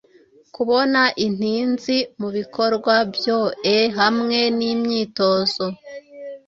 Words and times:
kubona 0.55 1.01
intinzi 1.25 1.95
mubikorwa 2.19 2.93
byoe 3.15 3.77
Hamwe 3.97 4.39
nimyitozo, 4.57 5.65